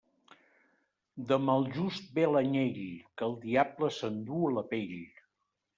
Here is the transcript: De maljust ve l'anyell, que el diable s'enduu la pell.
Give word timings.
De 1.31 1.37
maljust 1.49 2.09
ve 2.15 2.25
l'anyell, 2.31 2.83
que 3.19 3.29
el 3.31 3.39
diable 3.47 3.95
s'enduu 3.99 4.53
la 4.59 4.67
pell. 4.75 4.99